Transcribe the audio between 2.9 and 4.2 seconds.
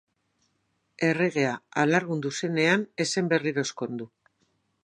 ez zen berriro ezkondu.